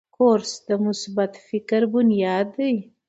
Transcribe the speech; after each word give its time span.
کورس 0.15 0.51
د 0.67 0.69
مثبت 0.85 1.31
فکر 1.47 1.81
بنیاد 1.93 2.47
دی. 2.57 2.73